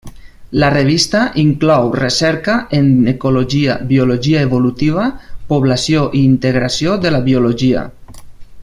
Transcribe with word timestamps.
La 0.61 0.69
revista 0.75 1.19
inclou 1.41 1.89
recerca 1.99 2.55
en 2.79 2.89
ecologia, 3.13 3.77
biologia 3.93 4.41
evolutiva, 4.47 5.05
població 5.53 6.07
i 6.23 6.27
integració 6.31 7.01
de 7.07 7.13
la 7.19 7.21
biologia. 7.31 7.87